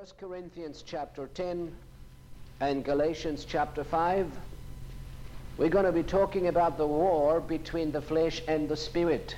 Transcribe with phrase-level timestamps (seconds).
[0.00, 1.70] 1 Corinthians chapter 10
[2.60, 4.26] and Galatians chapter 5.
[5.58, 9.36] We're going to be talking about the war between the flesh and the spirit.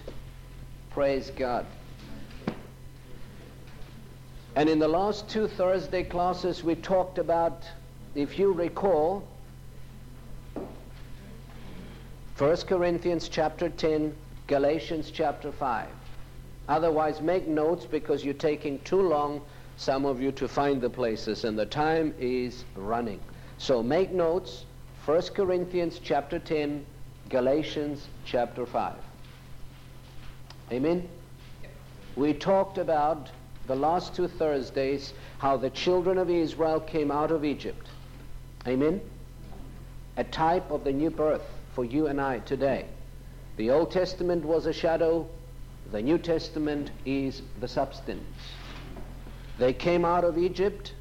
[0.91, 1.67] Praise God.
[4.55, 7.65] And in the last two Thursday classes, we talked about,
[8.15, 9.27] if you recall,
[12.39, 14.15] 1 Corinthians chapter 10,
[14.47, 15.89] Galatians chapter 5.
[16.69, 19.43] Otherwise, make notes because you're taking too long
[19.77, 23.21] some of you to find the places, and the time is running.
[23.59, 24.65] So make notes
[25.05, 26.87] 1 Corinthians chapter 10,
[27.29, 28.95] Galatians chapter 5.
[30.71, 31.09] Amen?
[32.15, 33.31] We talked about
[33.67, 37.87] the last two Thursdays how the children of Israel came out of Egypt.
[38.67, 39.01] Amen?
[40.17, 41.43] A type of the new birth
[41.75, 42.87] for you and I today.
[43.57, 45.29] The Old Testament was a shadow,
[45.91, 48.23] the New Testament is the substance.
[49.63, 50.93] They came out of Egypt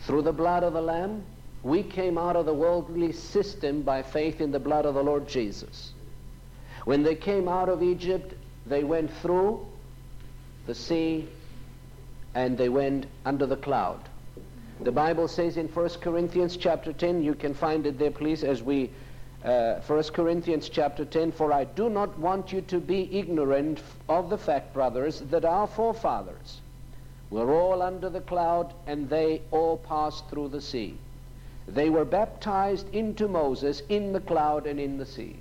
[0.00, 1.24] through the blood of the Lamb.
[1.62, 5.26] We came out of the worldly system by faith in the blood of the Lord
[5.26, 5.92] Jesus.
[6.84, 8.34] When they came out of Egypt,
[8.66, 9.66] they went through
[10.66, 11.30] the sea
[12.34, 14.00] and they went under the cloud.
[14.82, 18.62] The Bible says in 1 Corinthians chapter 10, you can find it there please as
[18.62, 18.90] we,
[19.42, 24.28] uh, 1 Corinthians chapter 10, for I do not want you to be ignorant of
[24.28, 26.60] the fact, brothers, that our forefathers,
[27.30, 30.96] were all under the cloud, and they all passed through the sea.
[31.66, 35.36] They were baptized into Moses in the cloud and in the sea.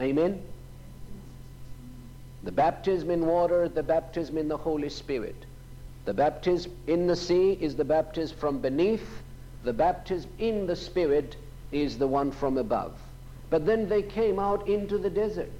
[0.00, 0.42] Amen?
[2.42, 5.36] The baptism in water, the baptism in the Holy Spirit.
[6.04, 9.22] The baptism in the sea is the baptism from beneath.
[9.62, 11.36] The baptism in the Spirit
[11.70, 12.98] is the one from above.
[13.48, 15.52] But then they came out into the desert.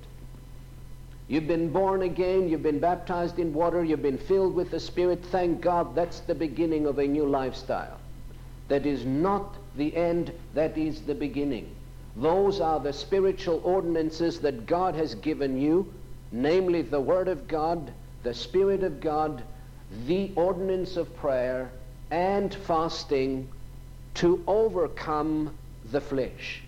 [1.32, 5.24] You've been born again, you've been baptized in water, you've been filled with the Spirit.
[5.24, 7.98] Thank God that's the beginning of a new lifestyle.
[8.68, 11.74] That is not the end, that is the beginning.
[12.16, 15.90] Those are the spiritual ordinances that God has given you,
[16.32, 17.90] namely the Word of God,
[18.24, 19.42] the Spirit of God,
[20.06, 21.72] the ordinance of prayer,
[22.10, 23.48] and fasting
[24.16, 25.54] to overcome
[25.90, 26.61] the flesh.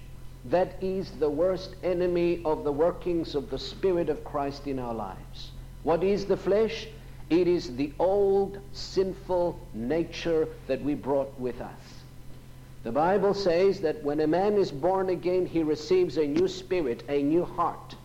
[0.46, 4.94] That is the worst enemy of the workings of the Spirit of Christ in our
[4.94, 5.52] lives.
[5.84, 6.86] What is the flesh?
[7.30, 12.02] It is the old sinful nature that we brought with us.
[12.82, 17.02] The Bible says that when a man is born again, he receives a new spirit,
[17.08, 17.96] a new heart.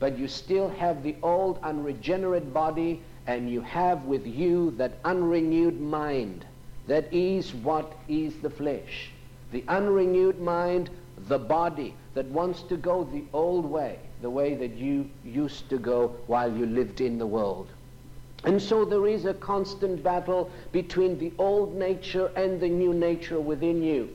[0.00, 5.80] But you still have the old unregenerate body, and you have with you that unrenewed
[5.80, 6.44] mind.
[6.88, 9.10] That is what is the flesh.
[9.52, 10.90] The unrenewed mind
[11.26, 15.78] the body that wants to go the old way, the way that you used to
[15.78, 17.68] go while you lived in the world.
[18.44, 23.40] And so there is a constant battle between the old nature and the new nature
[23.40, 24.10] within you.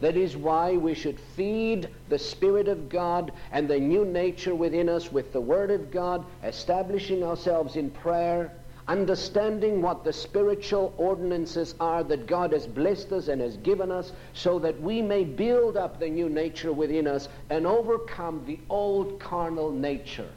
[0.00, 4.88] That is why we should feed the Spirit of God and the new nature within
[4.88, 8.50] us with the Word of God, establishing ourselves in prayer,
[8.90, 14.10] understanding what the spiritual ordinances are that God has blessed us and has given us
[14.34, 19.20] so that we may build up the new nature within us and overcome the old
[19.20, 20.28] carnal nature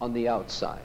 [0.00, 0.80] on the outside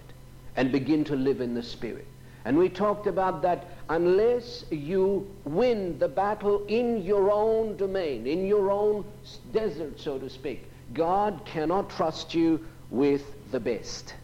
[0.57, 2.05] and begin to live in the Spirit.
[2.44, 8.45] And we talked about that unless you win the battle in your own domain, in
[8.45, 9.05] your own
[9.53, 14.16] desert, so to speak, God cannot trust you with the best.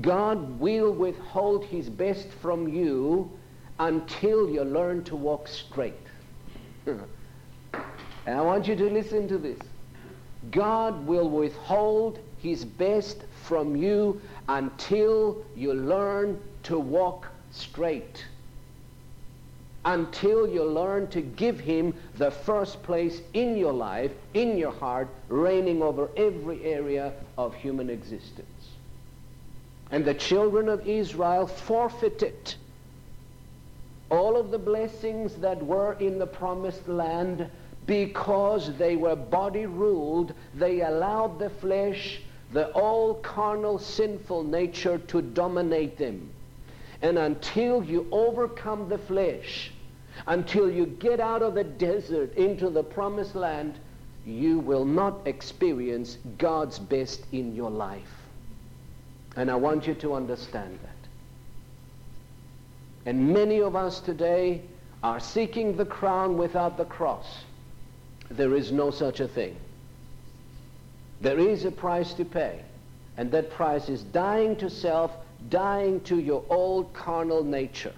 [0.00, 3.30] God will withhold his best from you
[3.78, 5.94] until you learn to walk straight.
[6.86, 7.00] and
[8.26, 9.58] I want you to listen to this.
[10.50, 18.24] God will withhold his best from you until you learn to walk straight.
[19.84, 25.08] Until you learn to give him the first place in your life, in your heart,
[25.28, 28.48] reigning over every area of human existence.
[29.92, 32.54] And the children of Israel forfeited
[34.10, 37.46] all of the blessings that were in the promised land
[37.86, 40.32] because they were body ruled.
[40.54, 42.20] They allowed the flesh,
[42.52, 46.30] the old carnal sinful nature to dominate them.
[47.02, 49.72] And until you overcome the flesh,
[50.26, 53.78] until you get out of the desert into the promised land,
[54.24, 58.21] you will not experience God's best in your life.
[59.36, 60.90] And I want you to understand that.
[63.06, 64.62] And many of us today
[65.02, 67.44] are seeking the crown without the cross.
[68.30, 69.56] There is no such a thing.
[71.20, 72.60] There is a price to pay.
[73.16, 75.10] And that price is dying to self,
[75.48, 77.92] dying to your old carnal nature.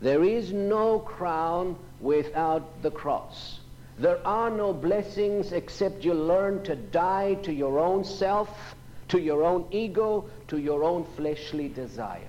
[0.00, 3.60] There is no crown without the cross.
[3.98, 8.73] There are no blessings except you learn to die to your own self,
[9.08, 12.20] to your own ego, to your own fleshly desires.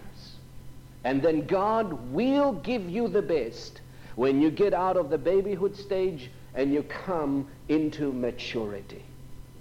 [1.04, 3.82] And then God will give you the best
[4.16, 9.04] when you get out of the babyhood stage and you come into maturity.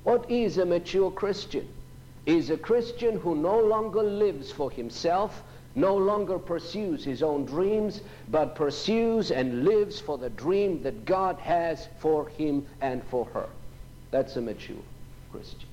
[0.04, 1.68] What is a mature Christian?
[2.26, 5.42] Is a Christian who no longer lives for himself,
[5.74, 8.00] no longer pursues his own dreams,
[8.30, 13.48] but pursues and lives for the dream that God has for him and for her.
[14.10, 14.76] That's a mature
[15.30, 15.68] Christian.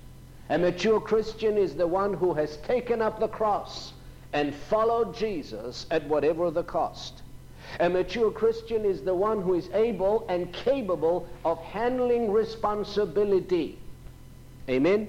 [0.51, 3.93] A mature Christian is the one who has taken up the cross
[4.33, 7.21] and followed Jesus at whatever the cost.
[7.79, 13.79] A mature Christian is the one who is able and capable of handling responsibility.
[14.67, 15.07] Amen?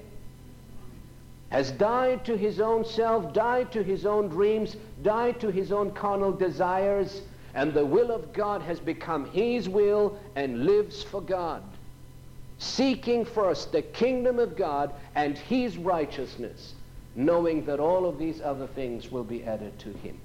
[1.49, 5.91] Has died to his own self, died to his own dreams, died to his own
[5.91, 7.21] carnal desires,
[7.53, 11.63] and the will of God has become his will and lives for God.
[12.63, 16.73] Seeking first the kingdom of God and his righteousness,
[17.13, 20.17] knowing that all of these other things will be added to him.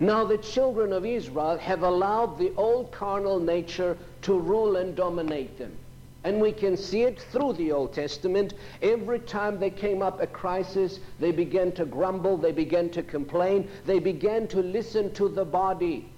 [0.00, 5.58] Now the children of Israel have allowed the old carnal nature to rule and dominate
[5.58, 5.76] them.
[6.24, 8.54] And we can see it through the Old Testament.
[8.80, 13.68] Every time they came up a crisis, they began to grumble, they began to complain,
[13.84, 16.08] they began to listen to the body.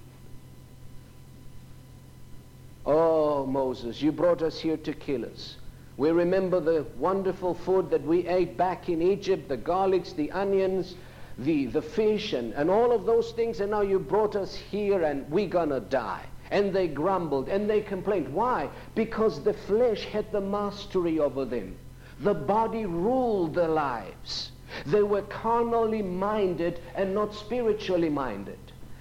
[2.87, 5.57] Oh, Moses, you brought us here to kill us.
[5.97, 10.97] We remember the wonderful food that we ate back in Egypt, the garlics, the onions,
[11.39, 15.03] the, the fish and, and all of those things, and now you brought us here
[15.05, 16.25] and we're to die.
[16.51, 18.33] And they grumbled and they complained.
[18.33, 18.69] Why?
[18.95, 21.77] Because the flesh had the mastery over them.
[22.21, 24.53] The body ruled their lives.
[24.87, 28.59] They were carnally minded and not spiritually minded.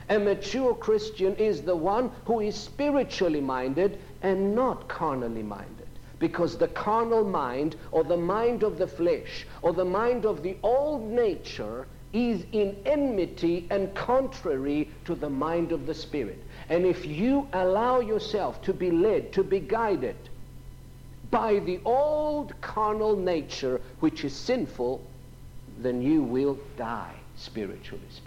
[0.09, 5.87] A mature Christian is the one who is spiritually minded and not carnally minded.
[6.19, 10.55] Because the carnal mind or the mind of the flesh or the mind of the
[10.63, 16.41] old nature is in enmity and contrary to the mind of the Spirit.
[16.69, 20.15] And if you allow yourself to be led, to be guided
[21.31, 25.01] by the old carnal nature, which is sinful,
[25.79, 28.22] then you will die, spiritually speaking.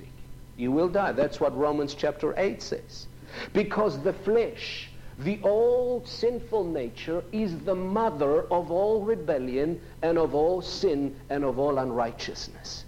[0.56, 1.12] You will die.
[1.12, 3.06] That's what Romans chapter 8 says.
[3.52, 4.88] Because the flesh,
[5.18, 11.44] the old sinful nature, is the mother of all rebellion and of all sin and
[11.44, 12.84] of all unrighteousness.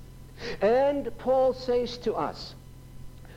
[0.63, 2.55] And Paul says to us,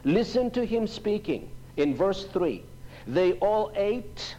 [0.03, 2.63] listen to him speaking in verse 3.
[3.07, 4.35] They all ate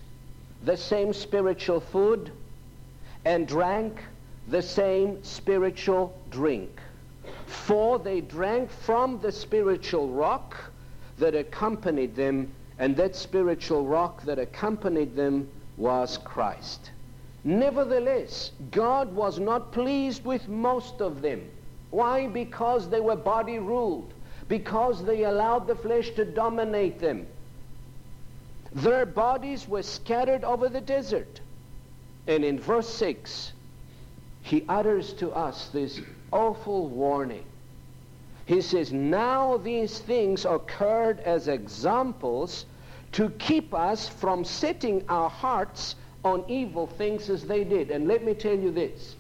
[0.65, 2.31] the same spiritual food
[3.25, 4.01] and drank
[4.49, 6.81] the same spiritual drink.
[7.53, 10.57] For they drank from the spiritual rock
[11.19, 16.91] that accompanied them, and that spiritual rock that accompanied them was Christ.
[17.45, 21.49] Nevertheless, God was not pleased with most of them.
[21.91, 22.27] Why?
[22.27, 24.13] Because they were body ruled.
[24.49, 27.27] Because they allowed the flesh to dominate them.
[28.73, 31.41] Their bodies were scattered over the desert.
[32.27, 33.53] And in verse 6,
[34.43, 36.01] he utters to us this
[36.33, 37.45] awful warning.
[38.47, 42.67] He says, Now these things occurred as examples
[43.13, 47.91] to keep us from setting our hearts on evil things as they did.
[47.91, 49.17] And let me tell you this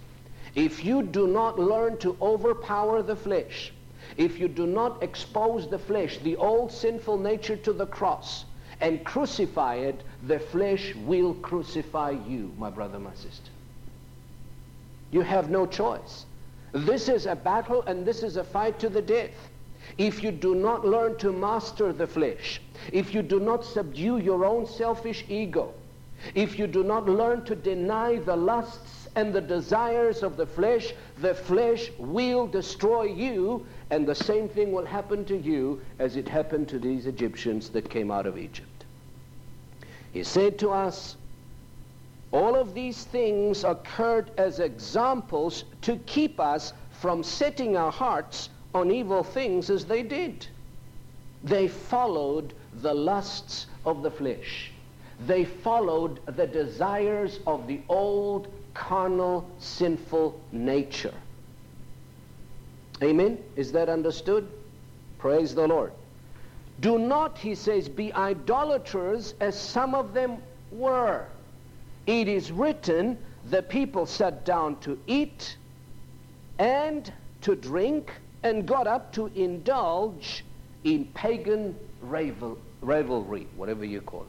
[0.54, 3.72] if you do not learn to overpower the flesh,
[4.16, 8.44] if you do not expose the flesh, the old sinful nature to the cross,
[8.80, 13.50] and crucify it, the flesh will crucify you, my brother, my sister.
[15.10, 16.26] You have no choice.
[16.72, 19.50] This is a battle and this is a fight to the death.
[19.98, 22.60] If you do not learn to master the flesh,
[22.92, 25.74] if you do not subdue your own selfish ego,
[26.34, 30.94] if you do not learn to deny the lusts and the desires of the flesh,
[31.20, 36.28] the flesh will destroy you, and the same thing will happen to you as it
[36.28, 38.84] happened to these Egyptians that came out of Egypt.
[40.12, 41.16] He said to us,
[42.32, 48.90] all of these things occurred as examples to keep us from setting our hearts on
[48.90, 50.46] evil things as they did.
[51.44, 54.70] They followed the lusts of the flesh.
[55.26, 61.14] They followed the desires of the old carnal, sinful nature.
[63.02, 63.38] Amen?
[63.56, 64.48] Is that understood?
[65.18, 65.92] Praise the Lord.
[66.80, 70.38] Do not, he says, be idolaters as some of them
[70.70, 71.26] were.
[72.06, 73.18] It is written,
[73.50, 75.56] the people sat down to eat
[76.58, 80.44] and to drink and got up to indulge
[80.84, 84.26] in pagan revel, revelry, whatever you call it.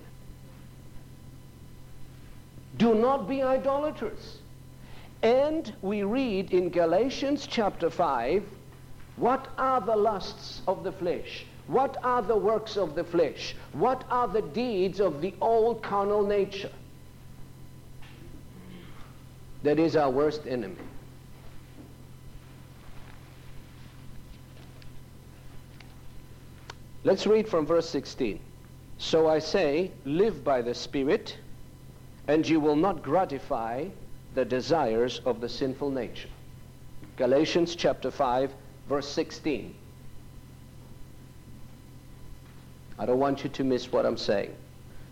[2.78, 4.38] Do not be idolaters.
[5.22, 8.44] And we read in Galatians chapter 5,
[9.16, 11.46] what are the lusts of the flesh?
[11.68, 13.56] What are the works of the flesh?
[13.72, 16.72] What are the deeds of the old carnal nature?
[19.64, 20.76] That is our worst enemy.
[27.06, 28.40] Let's read from verse 16.
[28.98, 31.38] So I say, live by the Spirit,
[32.28, 33.88] and you will not gratify
[34.36, 36.30] the desires of the sinful nature.
[37.18, 38.54] Galatians chapter 5,
[38.88, 39.76] verse 16.
[42.98, 44.54] I don't want you to miss what I'm saying.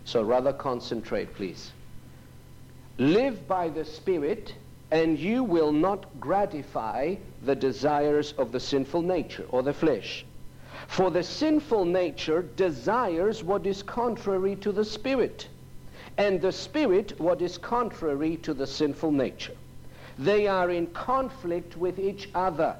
[0.04, 1.72] So rather concentrate, please.
[2.98, 4.54] Live by the Spirit,
[4.90, 10.26] and you will not gratify the desires of the sinful nature or the flesh.
[10.88, 15.48] For the sinful nature desires what is contrary to the Spirit,
[16.18, 19.56] and the Spirit what is contrary to the sinful nature.
[20.18, 22.76] They are in conflict with each other,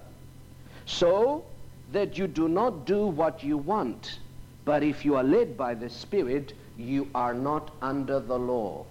[0.84, 1.44] so
[1.92, 4.18] that you do not do what you want.
[4.66, 8.84] But if you are led by the Spirit, you are not under the law.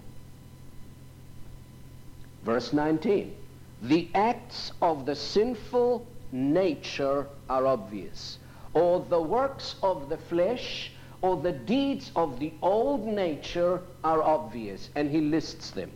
[2.44, 3.34] Verse 19.
[3.82, 8.38] The acts of the sinful nature are obvious,
[8.74, 14.90] or the works of the flesh, or the deeds of the old nature are obvious.
[14.94, 15.90] And he lists them.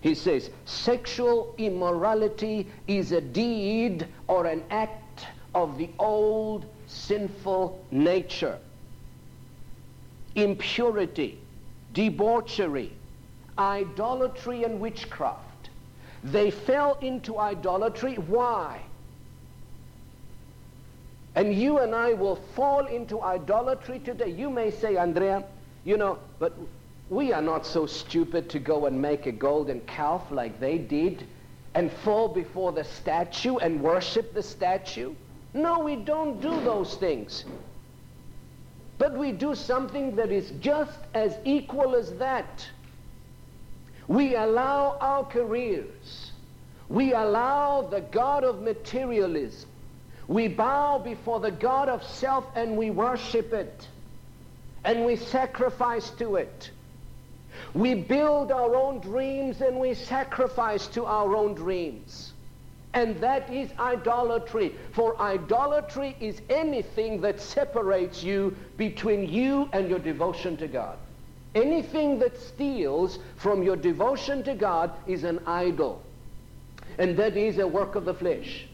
[0.00, 8.58] He says, sexual immorality is a deed or an act of the old sinful nature
[10.34, 11.38] impurity,
[11.92, 12.92] debauchery,
[13.58, 15.47] idolatry, and witchcraft.
[16.24, 18.14] They fell into idolatry.
[18.14, 18.80] Why?
[21.34, 24.30] And you and I will fall into idolatry today.
[24.30, 25.44] You may say, Andrea,
[25.84, 26.54] you know, but
[27.10, 31.24] we are not so stupid to go and make a golden calf like they did
[31.74, 35.14] and fall before the statue and worship the statue.
[35.54, 37.44] No, we don't do those things.
[38.98, 42.66] But we do something that is just as equal as that.
[44.08, 46.32] We allow our careers.
[46.88, 49.68] We allow the God of materialism.
[50.26, 53.86] We bow before the God of self and we worship it.
[54.84, 56.70] And we sacrifice to it.
[57.74, 62.32] We build our own dreams and we sacrifice to our own dreams.
[62.94, 64.74] And that is idolatry.
[64.92, 70.96] For idolatry is anything that separates you between you and your devotion to God.
[71.58, 76.02] Anything that steals from your devotion to God is an idol.
[76.98, 78.66] And that is a work of the flesh.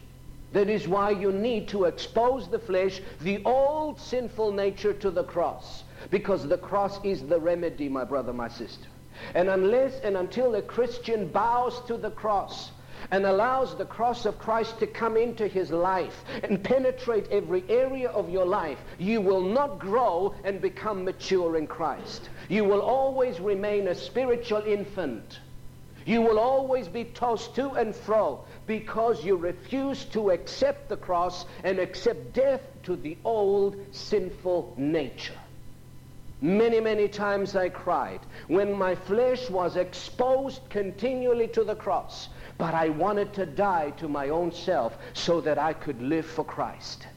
[0.53, 5.23] That is why you need to expose the flesh, the old sinful nature to the
[5.23, 5.83] cross.
[6.11, 8.87] Because the cross is the remedy, my brother, my sister.
[9.33, 12.69] And unless and until a Christian bows to the cross,
[13.11, 18.09] and allows the cross of Christ to come into his life and penetrate every area
[18.09, 22.29] of your life, you will not grow and become mature in Christ.
[22.49, 25.39] You will always remain a spiritual infant.
[26.05, 31.45] You will always be tossed to and fro because you refuse to accept the cross
[31.63, 35.39] and accept death to the old sinful nature.
[36.41, 42.73] Many, many times I cried when my flesh was exposed continually to the cross but
[42.73, 47.07] I wanted to die to my own self so that I could live for Christ.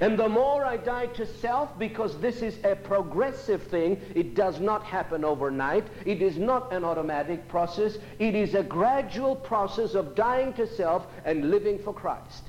[0.00, 4.58] And the more I die to self, because this is a progressive thing, it does
[4.58, 5.84] not happen overnight.
[6.04, 7.98] It is not an automatic process.
[8.18, 12.44] It is a gradual process of dying to self and living for Christ.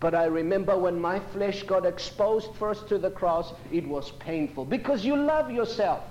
[0.00, 4.64] But I remember when my flesh got exposed first to the cross, it was painful
[4.64, 6.02] because you love yourself.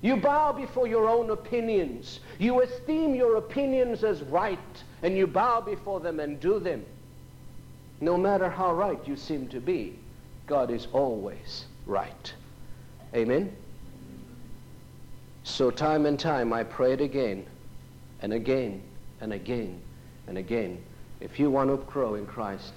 [0.00, 2.20] You bow before your own opinions.
[2.38, 4.58] You esteem your opinions as right,
[5.02, 6.84] and you bow before them and do them.
[8.00, 9.98] No matter how right you seem to be,
[10.46, 12.32] God is always right.
[13.14, 13.54] Amen?
[15.44, 17.46] So time and time I prayed again
[18.20, 18.82] and again
[19.20, 19.80] and again
[20.26, 20.82] and again.
[21.20, 22.72] If you want to grow in Christ,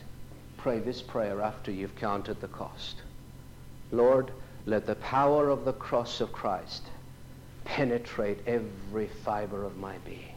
[0.58, 3.02] pray this prayer after you've counted the cost.
[3.92, 4.32] Lord,
[4.66, 6.84] let the power of the cross of Christ
[7.66, 10.29] penetrate every fiber of my being.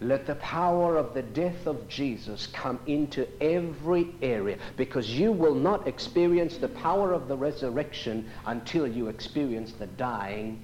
[0.00, 5.54] Let the power of the death of Jesus come into every area because you will
[5.54, 10.62] not experience the power of the resurrection until you experience the dying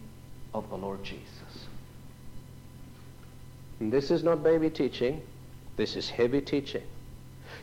[0.52, 1.66] of the Lord Jesus.
[3.80, 5.22] And this is not baby teaching.
[5.76, 6.84] This is heavy teaching.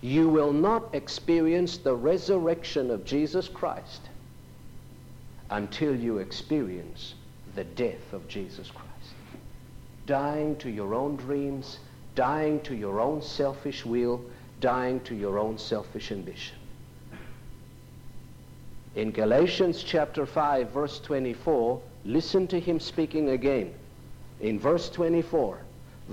[0.01, 4.01] You will not experience the resurrection of Jesus Christ
[5.51, 7.13] until you experience
[7.55, 8.88] the death of Jesus Christ.
[10.09, 11.77] Dying to your own dreams,
[12.15, 14.19] dying to your own selfish will,
[14.59, 16.55] dying to your own selfish ambition.
[18.95, 23.71] In Galatians chapter 5, verse 24, listen to him speaking again.
[24.41, 25.59] In verse 24,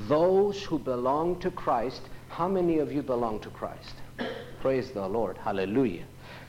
[0.09, 3.95] those who belong to Christ, how many of you belong to Christ?
[4.61, 5.39] Praise the Lord.
[5.39, 6.05] Hallelujah.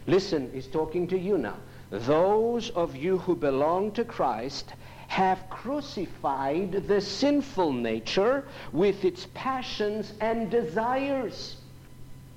[0.05, 1.55] Listen, he's talking to you now.
[1.91, 4.73] Those of you who belong to Christ
[5.07, 11.57] have crucified the sinful nature with its passions and desires.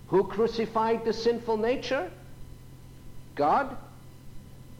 [0.08, 2.10] Who crucified the sinful nature?
[3.34, 3.76] God?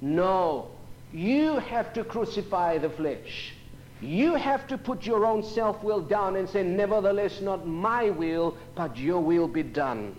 [0.01, 0.69] No.
[1.13, 3.53] You have to crucify the flesh.
[4.01, 8.97] You have to put your own self-will down and say, nevertheless, not my will, but
[8.97, 10.17] your will be done,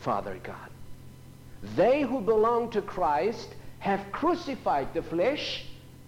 [0.00, 0.56] Father God.
[1.76, 3.48] They who belong to Christ
[3.78, 5.64] have crucified the flesh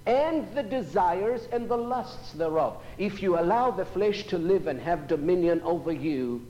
[0.07, 2.77] and the desires and the lusts thereof.
[2.99, 6.45] If you allow the flesh to live and have dominion over you,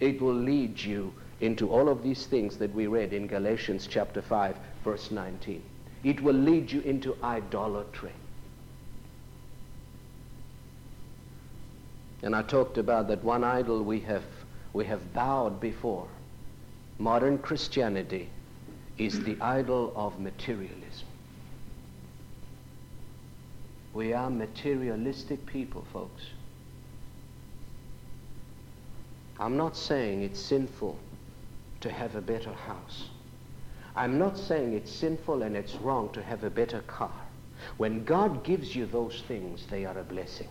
[0.00, 4.20] it will lead you into all of these things that we read in Galatians chapter
[4.20, 5.62] 5, verse 19.
[6.02, 8.12] It will lead you into idolatry.
[12.22, 14.24] And I talked about that one idol we have,
[14.72, 16.08] we have bowed before.
[16.98, 18.28] Modern Christianity
[18.98, 21.08] is the idol of materialism.
[23.94, 26.22] We are materialistic people, folks.
[29.38, 30.98] I'm not saying it's sinful
[31.80, 33.08] to have a better house.
[33.94, 37.12] I'm not saying it's sinful and it's wrong to have a better car.
[37.76, 40.48] When God gives you those things, they are a blessing.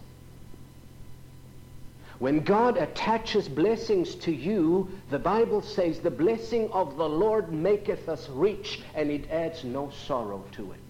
[2.19, 8.07] When God attaches blessings to you, the Bible says the blessing of the Lord maketh
[8.07, 10.82] us rich and it adds no sorrow to it.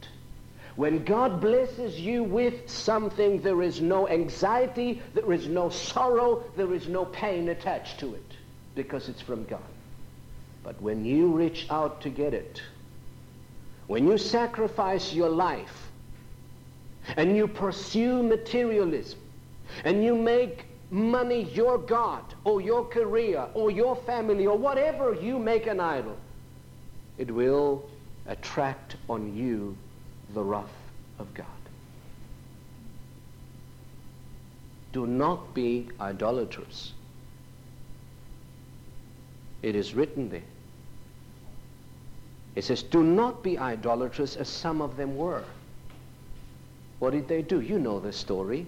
[0.75, 6.73] When God blesses you with something, there is no anxiety, there is no sorrow, there
[6.73, 8.31] is no pain attached to it
[8.73, 9.61] because it's from God.
[10.63, 12.61] But when you reach out to get it,
[13.85, 15.89] when you sacrifice your life
[17.17, 19.19] and you pursue materialism
[19.83, 25.37] and you make money your God or your career or your family or whatever you
[25.37, 26.17] make an idol,
[27.19, 27.87] it will
[28.25, 29.77] attract on you
[30.33, 30.73] the wrath
[31.19, 31.45] of God.
[34.91, 36.93] Do not be idolaters.
[39.61, 40.41] It is written there.
[42.55, 45.43] It says, do not be idolaters as some of them were.
[46.99, 47.59] What did they do?
[47.61, 48.67] You know the story.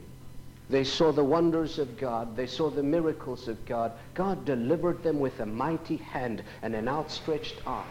[0.69, 2.35] They saw the wonders of God.
[2.35, 3.91] They saw the miracles of God.
[4.15, 7.85] God delivered them with a mighty hand and an outstretched arm.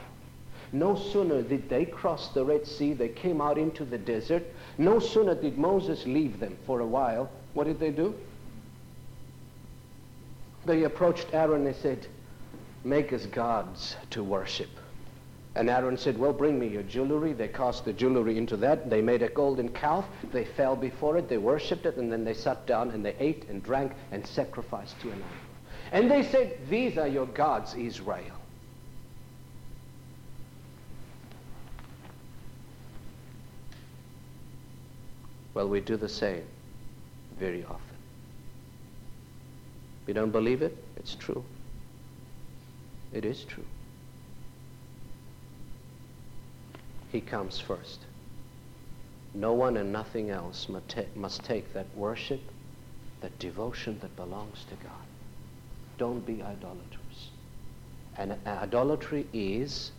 [0.73, 4.45] No sooner did they cross the Red Sea, they came out into the desert.
[4.79, 7.31] No sooner did Moses leave them for a while.
[7.53, 8.15] What did they do?
[10.67, 12.07] They approached Aaron and said,
[12.85, 14.71] make us gods to worship.
[15.57, 17.33] And Aaron said, well, bring me your jewelry.
[17.33, 18.91] They cast the jewelry into that.
[18.91, 20.05] They made a golden calf.
[20.33, 21.29] They fell before it.
[21.29, 21.97] They worshipped it.
[21.97, 25.29] And then they sat down and they ate and drank and sacrificed to an idol.
[25.93, 28.35] And they said, these are your gods, Israel.
[35.55, 36.43] Well, we do the same
[37.39, 37.97] very often.
[40.07, 40.77] We don't believe it?
[40.97, 41.45] It's true.
[43.13, 43.65] It is true.
[47.13, 48.01] He comes first.
[49.33, 50.69] No one and nothing else
[51.15, 52.41] must take that worship,
[53.21, 55.07] that devotion that belongs to God.
[55.97, 57.31] Don't be idolaters.
[58.17, 59.93] And idolatry is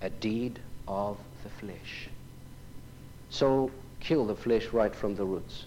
[0.00, 2.08] a deed of the flesh.
[3.30, 3.70] So
[4.02, 5.66] kill the flesh right from the roots.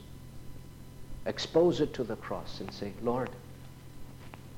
[1.26, 3.30] Expose it to the cross and say, Lord,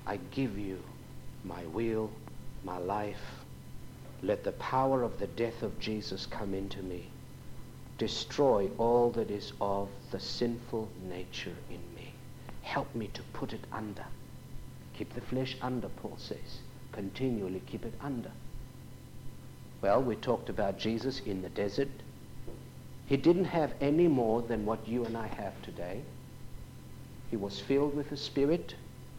[0.06, 0.82] I give you
[1.44, 2.10] my will,
[2.64, 3.22] my life.
[4.24, 7.08] Let the power of the death of Jesus come into me.
[8.00, 12.14] Destroy all that is of the sinful nature in me.
[12.64, 14.06] Help me to put it under.
[14.98, 16.62] Keep the flesh under, Paul says.
[16.92, 18.32] Continually keep it under.
[19.82, 21.90] Well, we talked about Jesus in the desert
[23.08, 26.02] he didn't have any more than what you and I have today.
[27.32, 28.76] He was filled with the Spirit.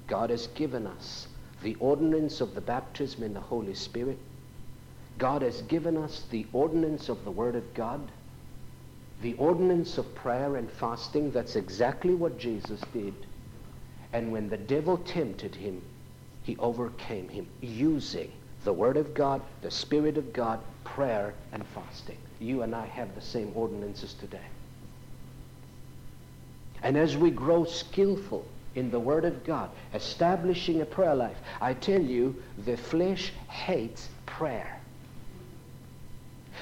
[0.07, 1.27] God has given us
[1.63, 4.19] the ordinance of the baptism in the Holy Spirit.
[5.17, 8.01] God has given us the ordinance of the Word of God,
[9.23, 11.31] the ordinance of prayer and fasting.
[11.31, 13.15] That's exactly what Jesus did.
[14.13, 15.83] And when the devil tempted him,
[16.43, 18.31] he overcame him using
[18.65, 22.19] the Word of God, the Spirit of God, prayer and fasting.
[22.41, 24.47] You and I have the same ordinances today.
[26.83, 31.75] And as we grow skillful in the Word of God, establishing a prayer life, I
[31.75, 34.81] tell you, the flesh hates prayer.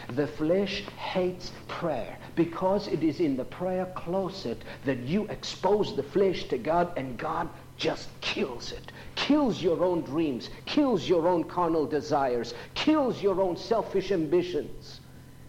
[0.09, 6.03] The flesh hates prayer because it is in the prayer closet that you expose the
[6.03, 8.93] flesh to God and God just kills it.
[9.15, 15.01] Kills your own dreams, kills your own carnal desires, kills your own selfish ambitions.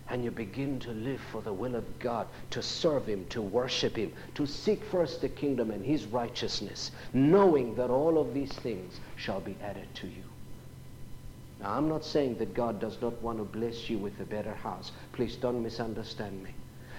[0.09, 3.97] And you begin to live for the will of God, to serve Him, to worship
[3.97, 8.99] Him, to seek first the kingdom and His righteousness, knowing that all of these things
[9.17, 10.23] shall be added to you.
[11.59, 14.53] Now, I'm not saying that God does not want to bless you with a better
[14.53, 14.91] house.
[15.11, 16.51] Please don't misunderstand me.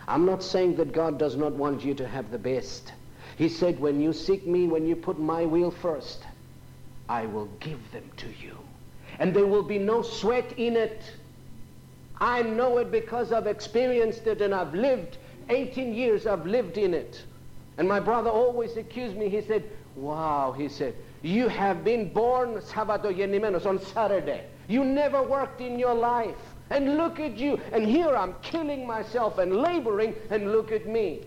[0.06, 2.92] I'm not saying that God does not want you to have the best.
[3.36, 6.24] He said, when you seek me, when you put my will first,
[7.08, 8.56] I will give them to you.
[9.18, 11.00] And there will be no sweat in it.
[12.20, 16.94] I know it because I've experienced it and I've lived 18 years, I've lived in
[16.94, 17.22] it.
[17.78, 19.28] And my brother always accused me.
[19.28, 24.44] He said, wow, he said, you have been born Sábado y on Saturday.
[24.68, 26.36] You never worked in your life.
[26.70, 27.58] And look at you.
[27.72, 31.22] And here I'm killing myself and laboring, and look at me.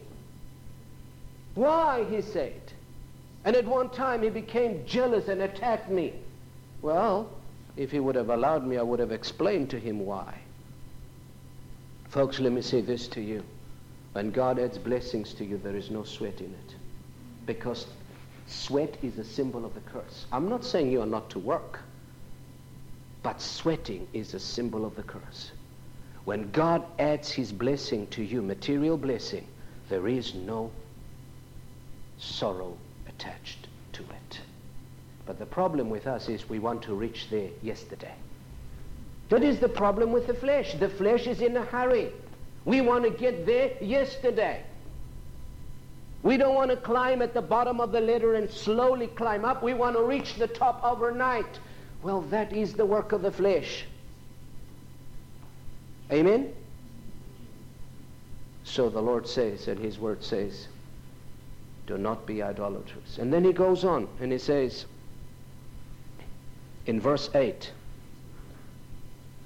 [1.56, 2.62] Why, he said.
[3.44, 6.14] And at one time he became jealous and attacked me.
[6.82, 7.30] Well,
[7.76, 10.38] if he would have allowed me, I would have explained to him why.
[12.12, 13.42] Folks, let me say this to you.
[14.12, 16.76] When God adds blessings to you, there is no sweat in it.
[17.46, 17.88] Because
[18.48, 20.26] sweat is a symbol of the curse.
[20.30, 21.80] I'm not saying you are not to work.
[23.24, 25.54] But sweating is a symbol of the curse.
[26.26, 29.48] When God adds his blessing to you, material blessing,
[29.88, 30.70] there is no
[32.18, 34.42] sorrow attached to it.
[35.26, 38.16] But the problem with us is we want to reach there yesterday.
[39.32, 40.74] That is the problem with the flesh.
[40.74, 42.12] The flesh is in a hurry.
[42.66, 44.62] We want to get there yesterday.
[46.22, 49.64] We don't want to climb at the bottom of the ladder and slowly climb up.
[49.64, 51.60] We want to reach the top overnight.
[52.04, 53.86] Well, that is the work of the flesh.
[56.12, 56.54] Amen?
[58.66, 60.68] So the Lord says, and his word says,
[61.88, 63.18] do not be idolaters.
[63.18, 64.88] And then he goes on and he says,
[66.86, 67.72] in verse 8,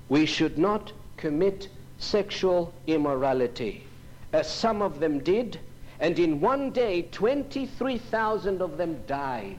[0.09, 3.85] we should not commit sexual immorality,
[4.33, 5.59] as some of them did,
[5.99, 9.57] and in one day 23,000 of them died.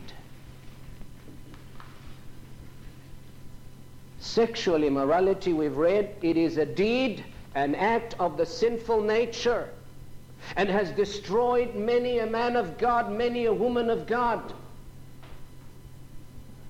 [4.21, 9.69] Sexual immorality, we've read, it is a deed, an act of the sinful nature,
[10.57, 14.53] and has destroyed many a man of God, many a woman of God.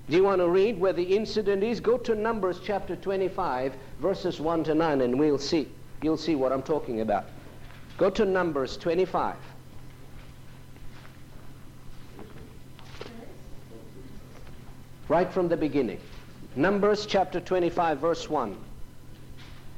[0.09, 1.81] Do you want to read where the incident is?
[1.81, 5.67] Go to Numbers chapter 25, verses 1 to 9, and we'll see.
[6.01, 7.25] You'll see what I'm talking about.
[7.97, 9.35] Go to Numbers 25.
[15.09, 15.99] Right from the beginning.
[16.55, 18.55] Numbers chapter 25, verse 1.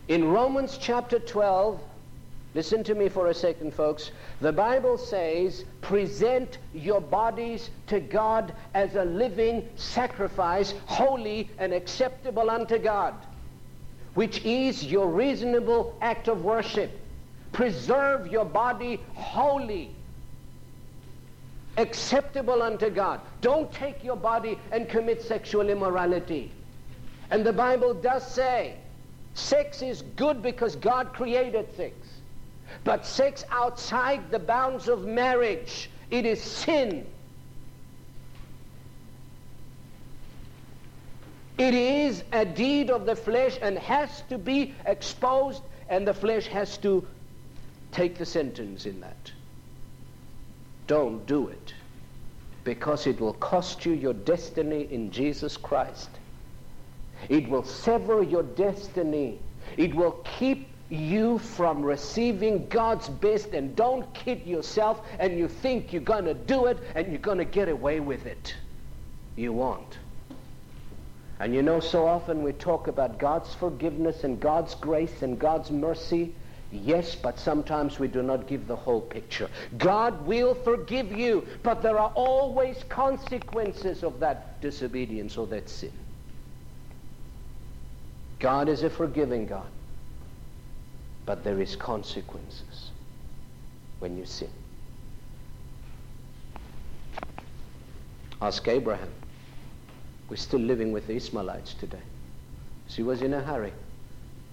[0.10, 1.80] In Romans chapter 12,
[2.54, 4.12] listen to me for a second, folks.
[4.42, 12.50] The Bible says, present your bodies to God as a living sacrifice, holy and acceptable
[12.50, 13.14] unto God,
[14.14, 16.92] which is your reasonable act of worship.
[17.52, 19.92] Preserve your body holy
[21.78, 23.22] acceptable unto God.
[23.42, 26.52] Don't take your body and commit sexual immorality.
[27.32, 28.76] And the Bible does say
[29.34, 31.96] sex is good because God created sex.
[32.84, 37.06] But sex outside the bounds of marriage, it is sin.
[41.58, 46.48] It is a deed of the flesh and has to be exposed, and the flesh
[46.48, 47.06] has to
[47.92, 49.32] take the sentence in that.
[50.88, 51.74] Don't do it
[52.64, 56.10] because it will cost you your destiny in Jesus Christ.
[57.28, 59.40] It will sever your destiny.
[59.76, 65.94] It will keep you from receiving God's best and don't kid yourself and you think
[65.94, 68.56] you're going to do it and you're going to get away with it.
[69.36, 70.00] You won't.
[71.40, 75.72] And you know, so often we talk about God's forgiveness and God's grace and God's
[75.72, 76.34] mercy.
[76.72, 79.50] Yes, but sometimes we do not give the whole picture.
[79.78, 85.94] God will forgive you, but there are always consequences of that disobedience or that sin.
[88.40, 89.68] God is a forgiving God.
[91.30, 92.90] But there is consequences
[94.00, 94.50] when you sin.
[98.42, 99.12] Ask Abraham.
[100.28, 102.02] We're still living with the Ishmaelites today.
[102.88, 103.74] He was in a hurry.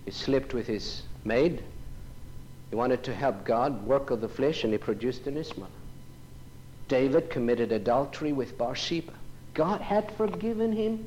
[0.04, 1.62] He slept with his maid.
[2.68, 5.70] He wanted to help God, work of the flesh, and he produced an Ishmael.
[6.88, 9.14] David committed adultery with Bathsheba.
[9.54, 11.06] God had forgiven him.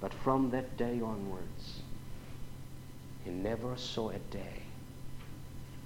[0.00, 1.83] But from that day onwards,
[3.24, 4.62] he never saw a day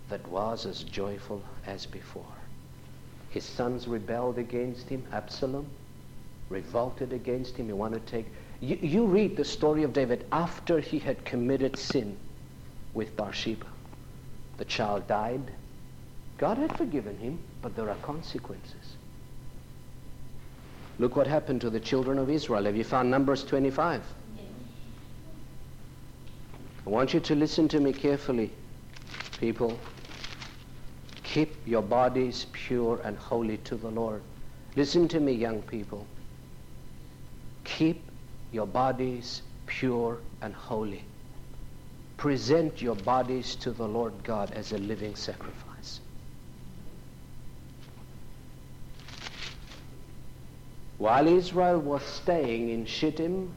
[0.09, 2.24] that was as joyful as before.
[3.31, 5.05] His sons rebelled against him.
[5.12, 5.66] Absalom
[6.48, 7.66] revolted against him.
[7.66, 8.27] He wanted to take.
[8.61, 12.16] You, you read the story of David after he had committed sin
[12.94, 13.66] with Bathsheba.
[14.57, 15.53] The child died.
[16.38, 18.96] God had forgiven him, but there are consequences.
[20.98, 22.64] Look what happened to the children of Israel.
[22.64, 24.03] Have you found Numbers 25?
[26.88, 28.51] I want you to listen to me carefully,
[29.38, 29.79] people.
[31.22, 34.22] Keep your bodies pure and holy to the Lord.
[34.74, 36.07] Listen to me, young people.
[37.64, 38.03] Keep
[38.53, 41.05] your bodies pure and holy.
[42.16, 46.01] Present your bodies to the Lord God as a living sacrifice.
[50.96, 53.53] While Israel was staying in Shittim,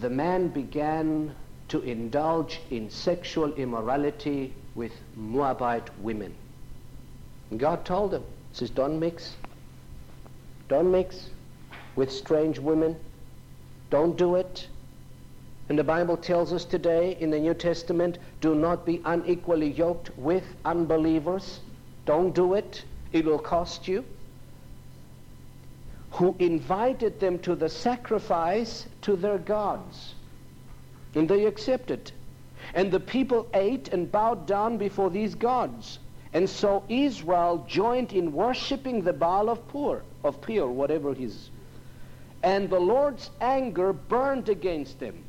[0.00, 1.34] the man began
[1.70, 6.34] to indulge in sexual immorality with Moabite women.
[7.50, 9.34] And God told them, says, don't mix.
[10.68, 11.30] Don't mix
[11.96, 12.96] with strange women.
[13.88, 14.68] Don't do it.
[15.68, 20.10] And the Bible tells us today in the New Testament, do not be unequally yoked
[20.18, 21.60] with unbelievers.
[22.04, 22.84] Don't do it.
[23.12, 24.04] It will cost you.
[26.12, 30.14] Who invited them to the sacrifice to their gods.
[31.14, 32.12] And they accepted.
[32.74, 35.98] And the people ate and bowed down before these gods.
[36.32, 41.50] And so Israel joined in worshiping the Baal of Pur, of Peor, whatever his.
[42.42, 45.24] And the Lord's anger burned against them.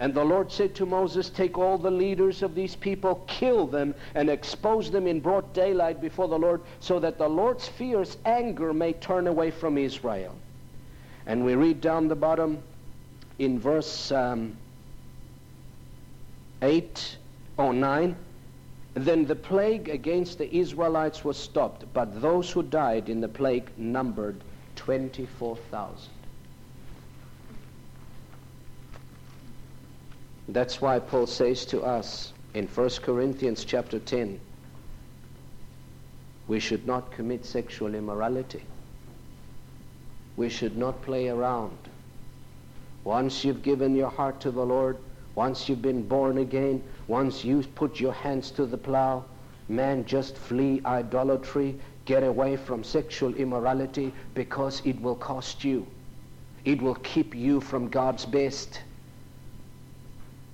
[0.00, 3.94] And the Lord said to Moses, Take all the leaders of these people, kill them,
[4.14, 8.72] and expose them in broad daylight before the Lord, so that the Lord's fierce anger
[8.72, 10.34] may turn away from Israel.
[11.26, 12.62] And we read down the bottom
[13.38, 14.56] in verse um,
[16.62, 17.16] 8
[17.56, 18.16] or 9,
[18.94, 23.70] then the plague against the Israelites was stopped, but those who died in the plague
[23.76, 24.42] numbered
[24.76, 26.10] 24,000.
[30.48, 34.40] That's why Paul says to us in 1 Corinthians chapter 10,
[36.48, 38.62] we should not commit sexual immorality.
[40.36, 41.78] We should not play around.
[43.04, 44.96] Once you've given your heart to the Lord,
[45.34, 49.24] once you've been born again, once you put your hands to the plow,
[49.68, 55.86] man, just flee idolatry, get away from sexual immorality because it will cost you.
[56.64, 58.82] It will keep you from God's best.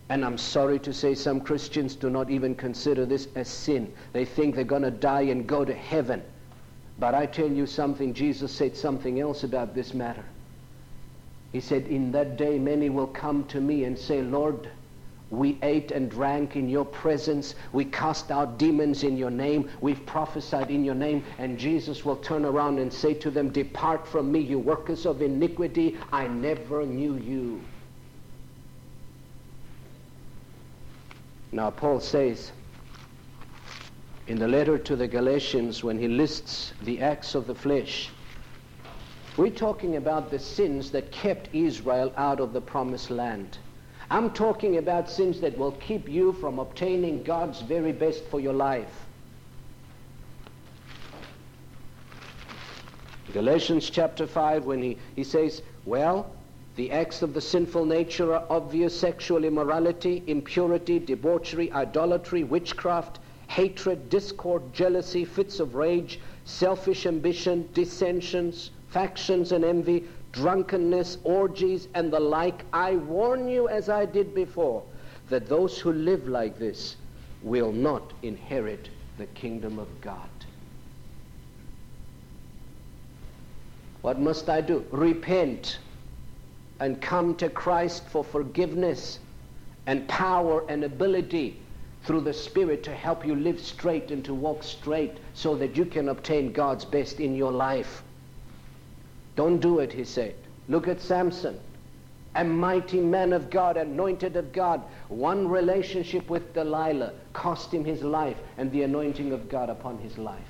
[0.08, 3.92] And I'm sorry to say some Christians do not even consider this a sin.
[4.12, 6.22] They think they're going to die and go to heaven.
[6.98, 10.24] But I tell you something, Jesus said something else about this matter.
[11.56, 14.68] He said, In that day many will come to me and say, Lord,
[15.30, 17.54] we ate and drank in your presence.
[17.72, 19.70] We cast out demons in your name.
[19.80, 21.24] We've prophesied in your name.
[21.38, 25.22] And Jesus will turn around and say to them, Depart from me, you workers of
[25.22, 25.96] iniquity.
[26.12, 27.62] I never knew you.
[31.52, 32.52] Now, Paul says
[34.26, 38.10] in the letter to the Galatians, when he lists the acts of the flesh,
[39.36, 43.58] we're talking about the sins that kept Israel out of the promised land.
[44.10, 48.54] I'm talking about sins that will keep you from obtaining God's very best for your
[48.54, 49.04] life.
[53.32, 56.30] Galatians chapter 5, when he, he says, Well,
[56.76, 63.18] the acts of the sinful nature are obvious sexual immorality, impurity, debauchery, idolatry, witchcraft,
[63.48, 72.10] hatred, discord, jealousy, fits of rage, selfish ambition, dissensions factions and envy, drunkenness, orgies, and
[72.10, 74.82] the like, I warn you, as I did before,
[75.28, 76.96] that those who live like this
[77.42, 80.30] will not inherit the kingdom of God.
[84.00, 84.82] What must I do?
[84.90, 85.78] Repent
[86.80, 89.18] and come to Christ for forgiveness
[89.86, 91.60] and power and ability
[92.04, 95.84] through the Spirit to help you live straight and to walk straight so that you
[95.84, 98.02] can obtain God's best in your life.
[99.36, 100.34] Don't do it, he said.
[100.68, 101.60] Look at Samson,
[102.34, 104.82] a mighty man of God, anointed of God.
[105.08, 110.18] One relationship with Delilah cost him his life and the anointing of God upon his
[110.18, 110.40] life.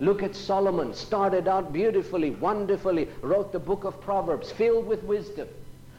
[0.00, 5.46] Look at Solomon, started out beautifully, wonderfully, wrote the book of Proverbs, filled with wisdom.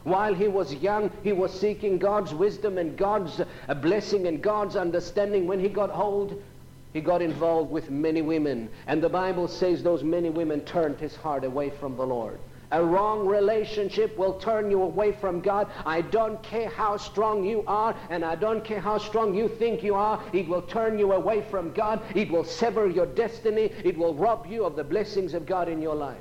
[0.02, 4.74] While he was young, he was seeking God's wisdom and God's uh, blessing and God's
[4.74, 5.46] understanding.
[5.46, 6.42] When he got old,
[6.92, 8.68] he got involved with many women.
[8.86, 12.38] And the Bible says those many women turned his heart away from the Lord.
[12.70, 15.70] A wrong relationship will turn you away from God.
[15.84, 19.82] I don't care how strong you are, and I don't care how strong you think
[19.82, 20.22] you are.
[20.32, 22.00] It will turn you away from God.
[22.14, 23.70] It will sever your destiny.
[23.84, 26.16] It will rob you of the blessings of God in your life.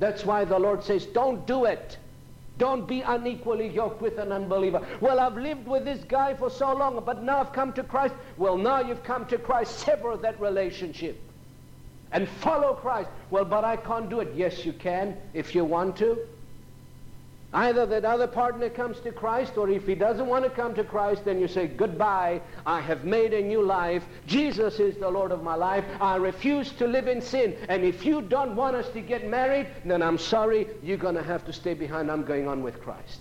[0.00, 1.98] That's why the Lord says, don't do it.
[2.56, 4.86] Don't be unequally yoked with an unbeliever.
[5.00, 8.14] Well, I've lived with this guy for so long, but now I've come to Christ.
[8.36, 9.80] Well, now you've come to Christ.
[9.80, 11.20] Sever that relationship
[12.12, 13.10] and follow Christ.
[13.30, 14.32] Well, but I can't do it.
[14.36, 16.18] Yes, you can if you want to.
[17.54, 20.82] Either that other partner comes to Christ, or if he doesn't want to come to
[20.82, 24.04] Christ, then you say, goodbye, I have made a new life.
[24.26, 25.84] Jesus is the Lord of my life.
[26.00, 27.56] I refuse to live in sin.
[27.68, 31.22] And if you don't want us to get married, then I'm sorry, you're going to
[31.22, 32.10] have to stay behind.
[32.10, 33.20] I'm going on with Christ.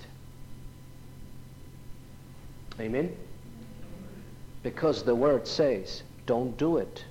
[2.79, 3.15] Amen?
[4.63, 7.05] Because the word says, don't do it.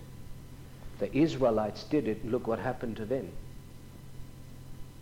[0.99, 2.27] The Israelites did it.
[2.29, 3.31] Look what happened to them.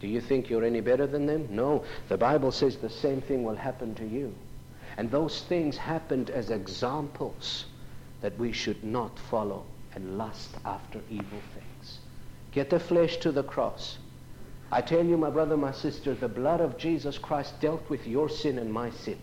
[0.00, 1.46] Do you think you're any better than them?
[1.50, 1.84] No.
[2.08, 4.34] The Bible says the same thing will happen to you.
[4.96, 7.66] And those things happened as examples
[8.22, 11.98] that we should not follow and lust after evil things.
[12.52, 13.98] Get the flesh to the cross.
[14.72, 18.28] I tell you, my brother, my sister, the blood of Jesus Christ dealt with your
[18.28, 19.18] sin and my sin.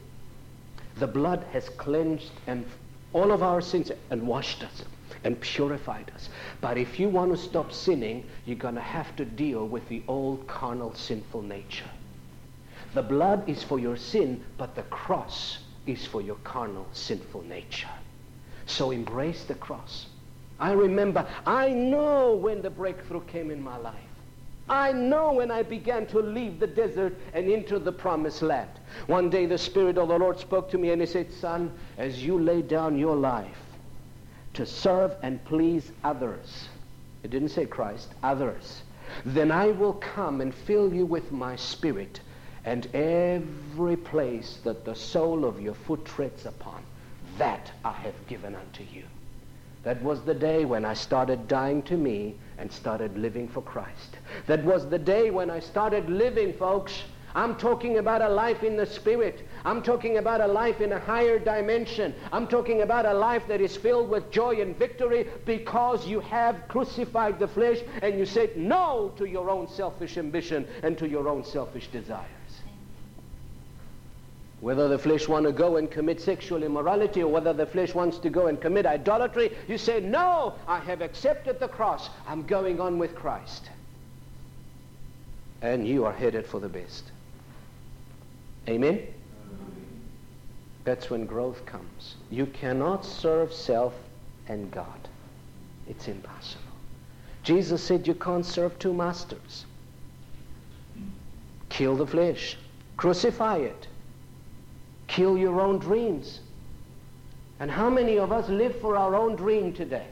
[0.97, 2.65] The blood has cleansed and
[3.13, 4.83] all of our sins and washed us
[5.23, 6.29] and purified us.
[6.61, 10.03] But if you want to stop sinning, you're going to have to deal with the
[10.07, 11.89] old carnal sinful nature.
[12.93, 17.89] The blood is for your sin, but the cross is for your carnal sinful nature.
[18.65, 20.07] So embrace the cross.
[20.59, 23.95] I remember, I know when the breakthrough came in my life.
[24.69, 28.69] I know when I began to leave the desert and into the promised land.
[29.05, 32.23] One day the Spirit of the Lord spoke to me and he said, Son, as
[32.23, 33.66] you lay down your life
[34.57, 36.67] to serve and please others.
[37.23, 38.81] It didn't say Christ, others.
[39.25, 42.19] Then I will come and fill you with my spirit,
[42.65, 46.83] and every place that the sole of your foot treads upon,
[47.37, 49.03] that I have given unto you.
[49.83, 54.17] That was the day when I started dying to me and started living for Christ.
[54.47, 57.03] That was the day when I started living, folks.
[57.35, 59.46] I'm talking about a life in the Spirit.
[59.65, 62.13] I'm talking about a life in a higher dimension.
[62.31, 66.67] I'm talking about a life that is filled with joy and victory because you have
[66.67, 71.27] crucified the flesh and you said no to your own selfish ambition and to your
[71.27, 72.25] own selfish desires.
[74.59, 78.17] Whether the flesh want to go and commit sexual immorality or whether the flesh wants
[78.19, 82.09] to go and commit idolatry, you say, no, I have accepted the cross.
[82.27, 83.69] I'm going on with Christ.
[85.61, 87.11] And you are headed for the best.
[88.67, 89.07] Amen?
[90.87, 92.15] That's when growth comes.
[92.29, 93.93] You cannot serve self
[94.47, 95.09] and God.
[95.85, 96.63] It's impossible.
[97.43, 99.65] Jesus said you can't serve two masters.
[101.67, 102.55] Kill the flesh.
[102.95, 103.87] Crucify it.
[105.07, 106.39] Kill your own dreams.
[107.59, 110.07] And how many of us live for our own dream today?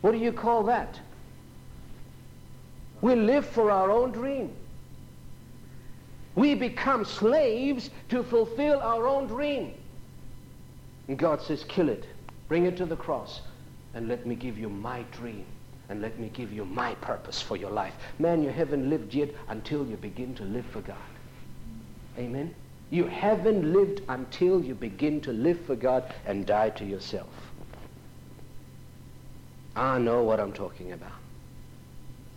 [0.00, 1.00] What do you call that?
[3.00, 4.54] We live for our own dream.
[6.38, 9.74] We become slaves to fulfill our own dream.
[11.08, 12.06] And God says, kill it.
[12.46, 13.40] Bring it to the cross.
[13.92, 15.44] And let me give you my dream.
[15.88, 17.94] And let me give you my purpose for your life.
[18.20, 21.10] Man, you haven't lived yet until you begin to live for God.
[22.16, 22.54] Amen?
[22.90, 27.30] You haven't lived until you begin to live for God and die to yourself.
[29.74, 31.18] I know what I'm talking about.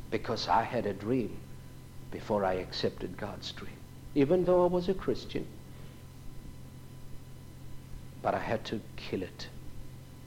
[0.10, 1.38] Because I had a dream
[2.10, 3.76] before I accepted God's dream
[4.16, 5.48] even though I was a Christian.
[8.22, 9.48] But I had to kill it.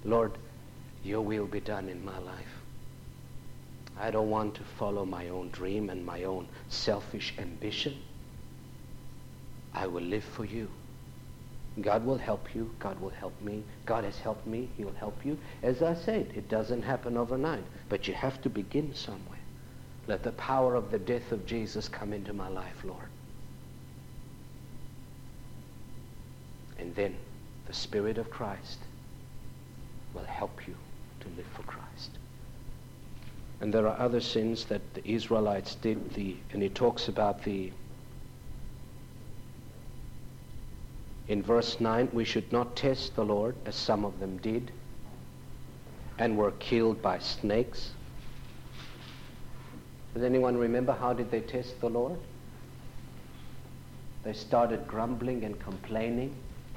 [0.04, 0.32] Lord,
[1.02, 2.60] your will be done in my life.
[3.98, 7.96] I don't want to follow my own dream and my own selfish ambition.
[9.72, 10.68] I will live for you.
[11.80, 12.70] God will help you.
[12.78, 13.62] God will help me.
[13.84, 14.68] God has helped me.
[14.76, 15.38] He will help you.
[15.62, 19.38] As I said, it doesn't happen overnight, but you have to begin somewhere.
[20.06, 23.08] Let the power of the death of Jesus come into my life, Lord.
[26.78, 27.16] And then
[27.66, 28.78] the Spirit of Christ
[30.12, 30.74] will help you
[31.20, 32.10] to live for Christ.
[33.60, 37.72] And there are other sins that the Israelites did, the, and he talks about the,
[41.28, 44.70] in verse 9, we should not test the Lord as some of them did
[46.18, 47.92] and were killed by snakes.
[50.12, 52.18] Does anyone remember how did they test the Lord?
[54.22, 56.34] They started grumbling and complaining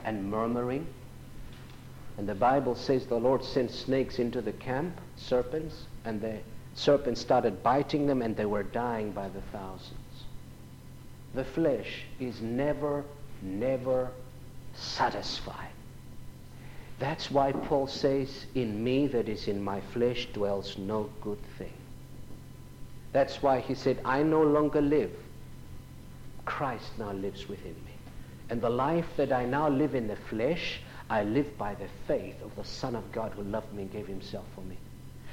[0.08, 0.88] and murmuring.
[2.18, 6.38] And the Bible says the Lord sent snakes into the camp, serpents, and the
[6.76, 10.24] serpents started biting them and they were dying by the thousands.
[11.34, 13.03] The flesh is never,
[13.41, 14.10] never
[14.76, 15.72] satisfied.
[16.99, 21.74] That's why Paul says, in me that is in my flesh dwells no good thing.
[23.12, 25.12] That's why he said, I no longer live.
[26.45, 27.97] Christ now lives within me.
[28.50, 30.80] And the life that I now live in the flesh,
[31.10, 34.08] I live by the faith of the Son of God who loved me and gave
[34.08, 34.78] himself for me.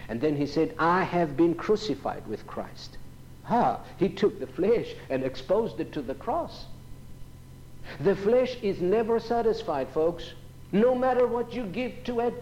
[0.09, 2.99] And then he said, I have been crucified with Christ.
[3.45, 3.81] Ha!
[3.99, 6.67] He took the flesh and exposed it to the cross.
[8.01, 10.33] The flesh is never satisfied, folks.
[10.73, 12.35] No matter what you give to it,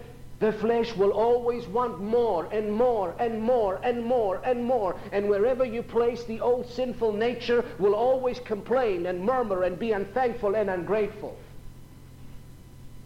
[0.43, 4.97] the flesh will always want more and more and more and more and more.
[5.13, 9.93] And wherever you place the old sinful nature will always complain and murmur and be
[9.93, 11.37] unthankful and ungrateful.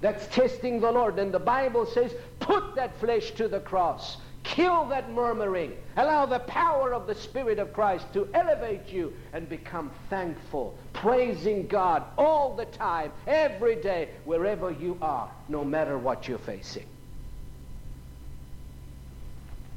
[0.01, 1.19] That's testing the Lord.
[1.19, 4.17] And the Bible says, put that flesh to the cross.
[4.41, 5.73] Kill that murmuring.
[5.95, 11.67] Allow the power of the Spirit of Christ to elevate you and become thankful, praising
[11.67, 16.88] God all the time, every day, wherever you are, no matter what you're facing.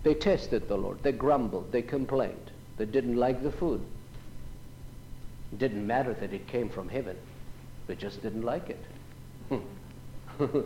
[0.03, 1.03] They tested the Lord.
[1.03, 1.72] They grumbled.
[1.72, 2.51] They complained.
[2.78, 3.82] They didn't like the food.
[5.53, 7.16] It didn't matter that it came from heaven.
[7.86, 8.84] They just didn't like it.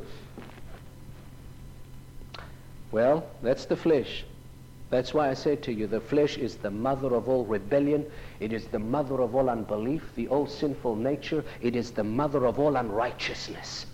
[2.93, 4.25] well, that's the flesh.
[4.91, 8.07] That's why I say to you, the flesh is the mother of all rebellion.
[8.39, 11.45] It is the mother of all unbelief, the old sinful nature.
[11.61, 13.87] It is the mother of all unrighteousness.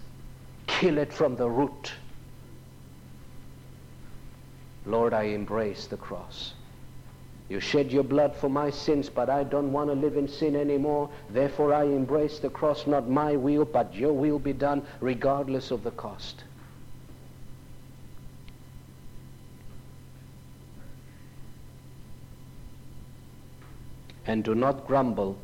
[0.67, 1.93] Kill it from the root.
[4.87, 6.55] Lord, I embrace the cross.
[7.49, 10.55] You shed your blood for my sins, but I don't want to live in sin
[10.55, 11.11] anymore.
[11.31, 12.87] Therefore, I embrace the cross.
[12.87, 16.45] Not my will, but your will be done, regardless of the cost.
[24.27, 25.37] And do not grumble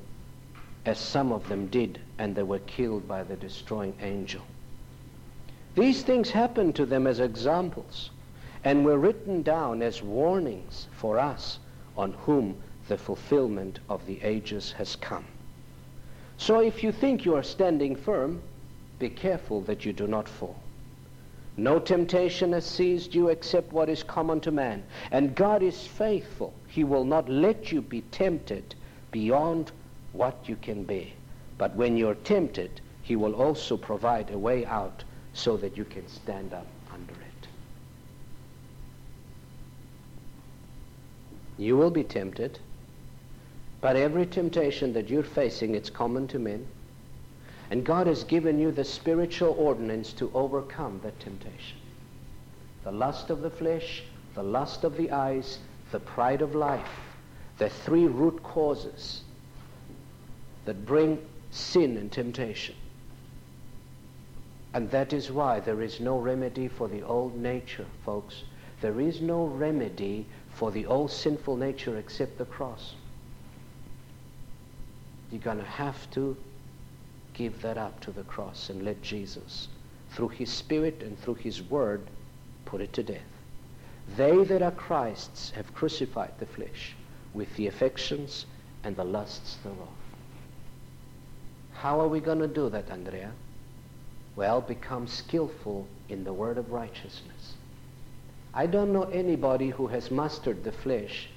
[0.85, 4.43] as some of them did, and they were killed by the destroying angel.
[5.75, 8.11] These things happened to them as examples
[8.67, 11.61] and were written down as warnings for us
[11.97, 15.25] on whom the fulfillment of the ages has come.
[16.37, 18.43] So if you think you are standing firm,
[18.99, 20.57] be careful that you do not fall.
[21.57, 24.83] No temptation has seized you except what is common to man.
[25.13, 26.53] And God is faithful.
[26.67, 28.75] He will not let you be tempted
[29.13, 29.71] beyond
[30.13, 31.07] what you can bear.
[31.57, 35.05] But when you're tempted, he will also provide a way out
[35.35, 36.67] so that you can stand up
[41.59, 42.59] You will be tempted,
[43.81, 46.67] but every temptation that you're facing, it's common to men.
[47.71, 51.79] And God has given you the spiritual ordinance to overcome that temptation.
[52.85, 54.05] The lust of the flesh,
[54.35, 55.59] the lust of the eyes,
[55.91, 56.89] the pride of life,
[57.59, 59.23] the three root causes
[60.67, 61.19] that bring
[61.51, 62.75] sin and temptation.
[64.75, 68.43] And that is why there is no remedy for the old nature, folks.
[68.83, 70.27] There is no remedy
[70.57, 72.95] for the old sinful nature except the cross.
[75.31, 76.35] You're going to have to
[77.35, 79.69] give that up to the cross and let Jesus,
[80.13, 82.07] through his Spirit and through his Word,
[82.65, 83.21] put it to death.
[84.17, 86.95] They that are Christ's have crucified the flesh
[87.35, 88.47] with the affections
[88.83, 89.89] and the lusts thereof.
[91.75, 93.33] How are we going to do that, Andrea?
[94.37, 97.56] Well, become skillful in the word of righteousness.
[98.57, 101.29] I don't know anybody who has mastered the flesh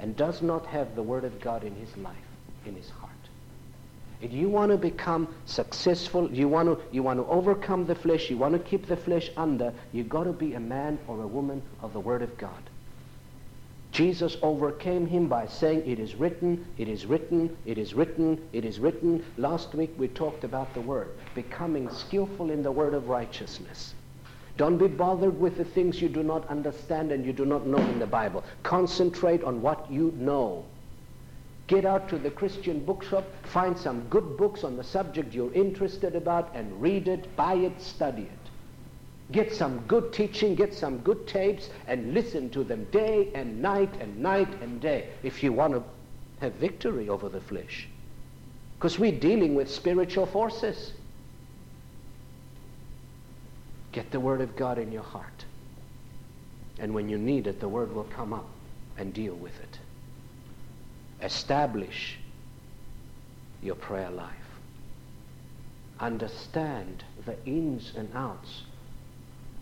[0.00, 2.16] and does not have the Word of God in his life,
[2.66, 3.12] in his heart.
[4.20, 8.30] If you want to become successful, you want to, you want to overcome the flesh,
[8.30, 11.26] you want to keep the flesh under, you've got to be a man or a
[11.26, 12.70] woman of the Word of God.
[13.92, 18.64] Jesus overcame him by saying, it is written, it is written, it is written, it
[18.64, 19.24] is written.
[19.38, 23.94] Last week we talked about the Word, becoming skillful in the Word of righteousness.
[24.56, 27.78] Don't be bothered with the things you do not understand and you do not know
[27.78, 28.42] in the Bible.
[28.62, 30.64] Concentrate on what you know.
[31.66, 36.14] Get out to the Christian bookshop, find some good books on the subject you're interested
[36.14, 39.32] about and read it, buy it, study it.
[39.32, 43.92] Get some good teaching, get some good tapes and listen to them day and night
[44.00, 45.82] and night and day if you want to
[46.40, 47.88] have victory over the flesh.
[48.78, 50.92] Because we're dealing with spiritual forces.
[53.96, 55.46] Get the Word of God in your heart.
[56.78, 58.46] And when you need it, the Word will come up
[58.98, 59.78] and deal with it.
[61.24, 62.18] Establish
[63.62, 64.34] your prayer life.
[65.98, 68.64] understand the ins and outs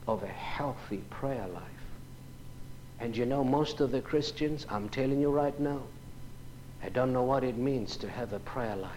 [0.09, 1.63] of a healthy prayer life.
[3.01, 5.83] And you know, most of the Christians, I'm telling you right now,
[6.83, 8.91] I don't know what it means to have a prayer life.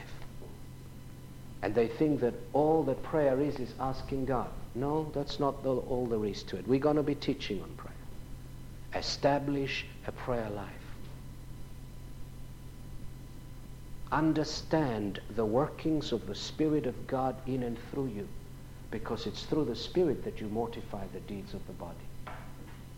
[1.61, 4.49] And they think that all that prayer is is asking God.
[4.77, 6.67] No, that's not the, all there is to it.
[6.67, 7.93] We're going to be teaching on prayer.
[8.93, 10.67] Establish a prayer life.
[14.11, 18.27] Understand the workings of the Spirit of God in and through you
[18.91, 21.95] because it's through the Spirit that you mortify the deeds of the body.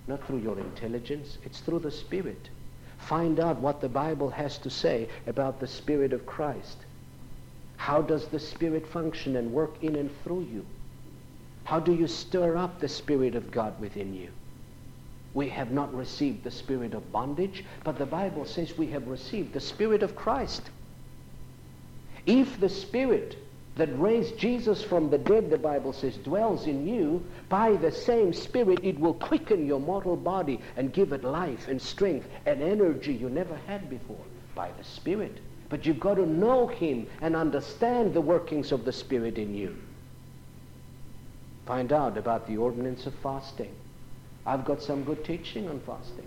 [0.05, 2.49] Not through your intelligence, it's through the Spirit.
[2.97, 6.77] Find out what the Bible has to say about the Spirit of Christ.
[7.77, 10.65] How does the Spirit function and work in and through you?
[11.70, 14.32] How do you stir up the Spirit of God within you?
[15.36, 19.53] We have not received the spirit of bondage, but the Bible says we have received
[19.53, 20.72] the Spirit of Christ.
[22.26, 23.38] If the Spirit
[23.76, 28.34] that raised Jesus from the dead, the Bible says, dwells in you, by the same
[28.34, 33.13] Spirit it will quicken your mortal body and give it life and strength and energy
[33.13, 35.38] you never had before by the Spirit.
[35.70, 39.78] But you've got to know Him and understand the workings of the Spirit in you.
[41.70, 43.72] Find out about the ordinance of fasting.
[44.43, 46.26] I've got some good teaching on fasting.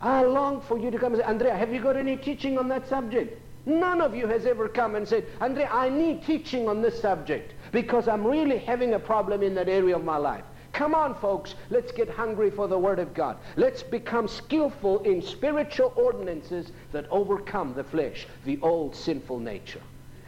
[0.00, 2.68] I long for you to come and say, Andrea, have you got any teaching on
[2.68, 3.38] that subject?
[3.66, 7.52] None of you has ever come and said, Andrea, I need teaching on this subject
[7.72, 10.44] because I'm really having a problem in that area of my life.
[10.72, 13.36] Come on, folks, let's get hungry for the Word of God.
[13.56, 19.82] Let's become skillful in spiritual ordinances that overcome the flesh, the old sinful nature,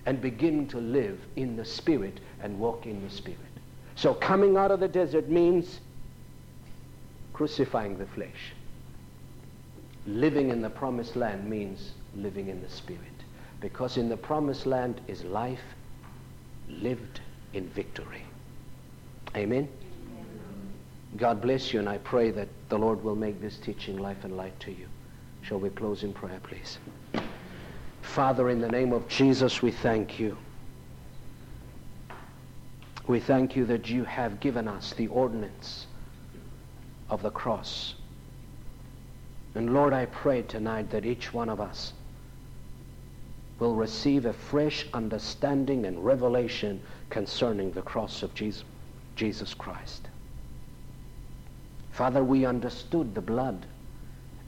[0.05, 3.41] and begin to live in the Spirit and walk in the Spirit.
[3.97, 5.80] So coming out of the desert means
[7.32, 8.53] crucifying the flesh.
[10.07, 13.03] Living in the promised land means living in the Spirit.
[13.61, 15.61] Because in the promised land is life
[16.68, 17.20] lived
[17.55, 18.22] in victory.
[19.34, 19.68] Amen?
[21.16, 24.36] God bless you, and I pray that the Lord will make this teaching life and
[24.36, 24.86] light to you.
[25.42, 26.78] Shall we close in prayer, please?
[28.03, 30.36] Father, in the name of Jesus, we thank you.
[33.07, 35.87] We thank you that you have given us the ordinance
[37.09, 37.95] of the cross.
[39.55, 41.93] And Lord, I pray tonight that each one of us
[43.59, 48.65] will receive a fresh understanding and revelation concerning the cross of Jesus,
[49.15, 50.09] Jesus Christ.
[51.93, 53.65] Father, we understood the blood,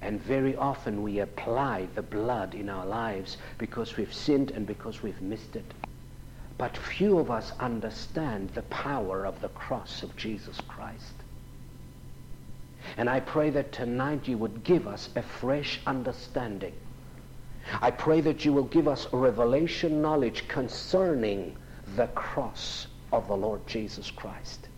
[0.03, 5.03] and very often we apply the blood in our lives because we've sinned and because
[5.03, 5.65] we've missed it.
[6.59, 11.15] But few of us understand the power of the cross of Jesus Christ.
[12.97, 16.75] And I pray that tonight you would give us a fresh understanding
[17.83, 21.55] I pray that you will give us revelation knowledge concerning
[21.97, 24.69] the cross of the Lord Jesus Christ.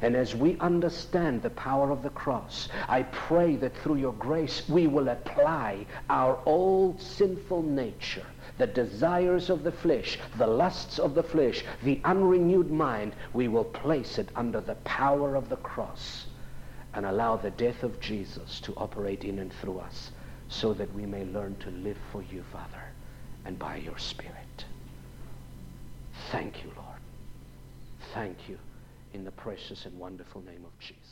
[0.00, 4.68] And as we understand the power of the cross, I pray that through your grace
[4.68, 8.26] we will apply our old sinful nature,
[8.58, 13.64] the desires of the flesh, the lusts of the flesh, the unrenewed mind, we will
[13.64, 16.26] place it under the power of the cross
[16.94, 20.12] and allow the death of Jesus to operate in and through us
[20.48, 22.82] so that we may learn to live for you, Father,
[23.44, 24.64] and by your Spirit.
[26.30, 27.00] Thank you, Lord.
[28.12, 28.58] Thank you
[29.12, 31.03] in the precious and wonderful name of Jesus.